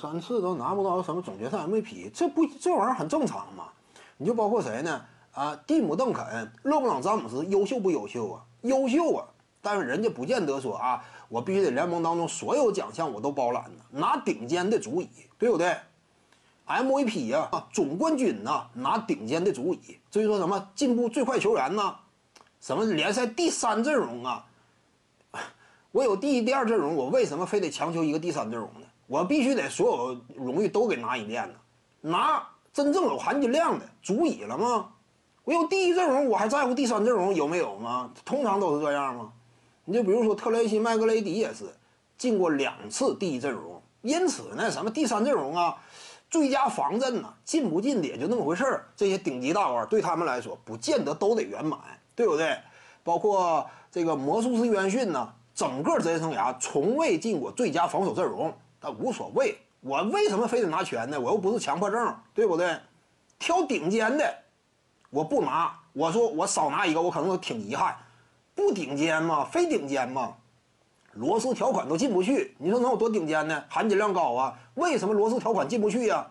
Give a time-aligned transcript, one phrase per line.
[0.00, 3.64] 三次都拿不到什么总决赛 MVP，这不这玩意儿很正常嘛？
[4.16, 5.04] 你就包括谁呢？
[5.32, 8.42] 啊，蒂姆·邓肯、勒布朗·詹姆斯，优秀不优秀啊？
[8.62, 9.26] 优秀啊！
[9.60, 15.08] 但是人家不见得说啊，我必须得联盟当中所有奖项我都包揽呢，拿顶尖的足矣，
[15.38, 15.76] 对不对
[16.66, 19.98] ？MVP 呀、啊，总冠军呐、拿顶尖的足矣。
[20.10, 21.96] 至于说什么进步最快球员呐，
[22.60, 24.46] 什么联赛第三阵容啊，
[25.92, 28.86] 我有第一、第二阵容，我为什么非得强求一个第三阵容呢？
[29.08, 31.54] 我必须得所有荣誉都给拿一遍呢，
[32.02, 34.90] 拿真正有含金量的足矣了吗？
[35.44, 38.12] 我有第一阵容，我还在乎第三阵容有没有吗？
[38.24, 39.32] 通常都是这样吗？
[39.86, 41.64] 你就比如说特雷西·麦格雷迪也是
[42.18, 45.74] 进过两次第一阵容，因此呢，什么第三阵容啊，
[46.28, 48.84] 最佳防阵呐、进不进的也就那么回事儿。
[48.94, 51.80] 这些顶级大腕对他们来说，不见得都得圆满，
[52.14, 52.58] 对不对？
[53.02, 59.58] 包括这个魔术师约翰逊呢，整个职业生涯从未进过最佳防守阵容，但无所谓。
[59.80, 61.20] 我为什么非得拿全呢？
[61.20, 62.78] 我又不是强迫症，对不对？
[63.38, 64.38] 挑顶尖的，
[65.10, 65.78] 我不拿。
[65.92, 67.96] 我说我少拿一个，我可能挺遗憾。
[68.54, 69.44] 不顶尖吗？
[69.44, 70.34] 非顶尖吗？
[71.12, 73.64] 罗斯条款都进不去，你说能有多顶尖呢？
[73.68, 74.58] 含金量高啊？
[74.74, 76.30] 为什么罗斯条款进不去呀、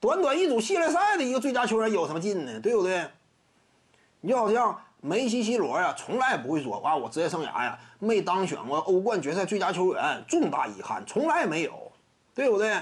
[0.00, 2.60] 短短一组系列赛的一个最佳球员有什么劲呢？
[2.60, 3.06] 对不对？
[4.20, 11.90] 你就好像梅西、C 罗呀，从来也不会说哇，我职业生涯呀没当选过欧冠决赛最佳球员，重大遗憾，从来没有，
[12.36, 12.80] 对不对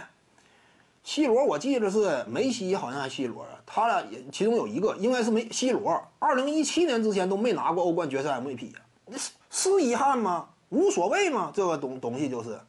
[1.03, 10.51] ？C 罗我记得是梅西，好像还 C 罗啊，他俩也其中有一个应该是梅 C 罗，二零一七年之前都没拿过欧冠决赛 MVP 啊，那是是遗憾吗？
[10.69, 11.51] 无所谓吗？
[11.55, 12.61] 这个东东西就是。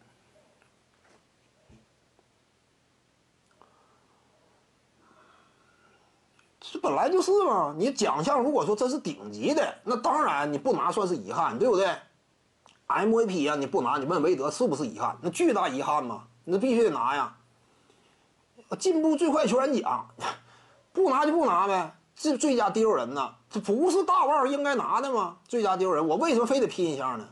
[6.61, 11.87] 这本来就是嘛，你奖项如果说这是顶级的，那当然你不拿算是遗憾，对不对
[12.87, 15.15] ？MVP 呀、你不拿，你问韦德是不是遗憾？
[15.21, 17.35] 那巨大遗憾嘛，那必须得拿呀。
[18.79, 20.07] 进步最快球员奖，
[20.91, 21.93] 不拿就不拿呗。
[22.15, 25.37] 这最佳第六人呢，这不是大腕应该拿的吗？
[25.47, 27.27] 最佳第六人，我为什么非得拼一下呢？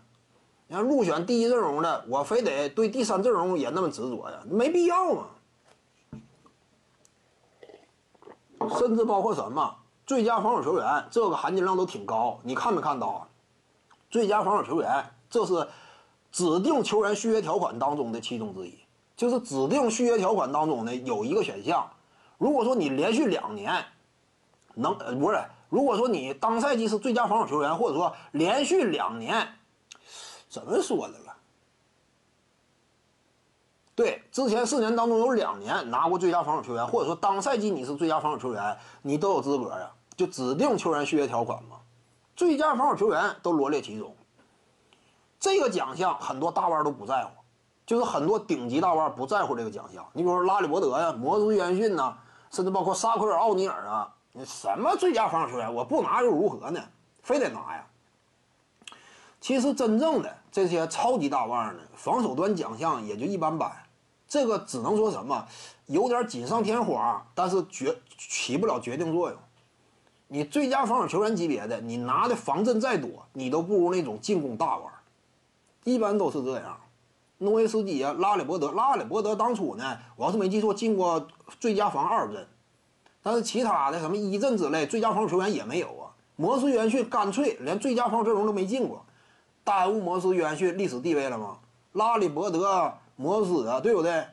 [0.68, 4.40] 你看入选第一阵容的，我非得对第三阵容也那么执着呀？
[4.50, 5.26] 没必要嘛。
[8.78, 9.76] 甚至包括什么
[10.06, 12.40] 最佳防守球员，这个含金量都挺高。
[12.44, 13.28] 你看没看到啊？
[14.10, 15.68] 最佳防守球员，这是
[16.32, 18.74] 指定球员续约条款当中的其中之一，
[19.16, 21.90] 就是指定续约条款当中呢有一个选项，
[22.38, 23.86] 如果说你连续两年
[24.74, 29.48] 能呃不是，如果说你当赛季是最佳防守球员，或者说连续两年，
[30.50, 31.29] 怎么说的了？
[34.00, 41.76] 对，之前四年当中有两年拿过最佳防守球员，或者说当赛季你是最佳防守球员，你都有资格呀，就指定球员续约条款嘛，
[42.34, 44.16] 最佳防守球员都罗列其中。
[45.38, 47.32] 这个奖项很多大腕都不在乎，
[47.86, 50.08] 就是很多顶级大腕不在乎这个奖项。
[50.14, 52.16] 你比如说拉里伯德呀、摩斯约翰逊呐，
[52.52, 56.80] 甚至包括沙奎尔奥尼尔啊，你什么最佳防守球员，我不拿又如何呢？
[57.22, 57.86] 非得拿呀？
[59.42, 63.70] 其实真正的这些超级大腕呢，防守端奖项也就一般般。
[64.30, 65.46] 这个只能说什么，
[65.88, 69.38] 有点锦上添花，但是决起不了决定作用。
[70.28, 74.94] 你最佳防守球员级别的，你拿的防阵再多，你都不如那种进攻大腕。
[75.84, 76.78] 一般都是这样。
[77.40, 81.26] 诺维斯基啊，拉里伯德，拉里伯德当初呢，我要是没记错，进过
[81.60, 82.46] 最佳防二阵，
[83.24, 86.14] 但是其他的什么一阵之类，最佳防守球员也没有啊。
[86.36, 89.04] 摩斯约翰逊干脆连最佳防守阵容都没进过，
[89.64, 91.58] 耽误摩斯约翰逊历史地位了吗？
[91.94, 94.24] 拉里伯德、摩斯啊，对不对？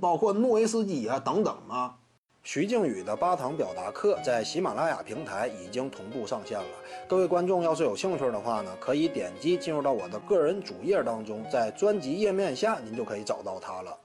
[0.00, 1.96] 包括诺维斯基啊等等啊。
[2.42, 6.66] 徐静宇的八堂表达课在喜马拉雅平台已经同步上线了。
[7.06, 13.96] 各位观众要是有兴趣的话呢，可以点击进入到我的个人主页当中，在专辑页面下您就可以找到它了。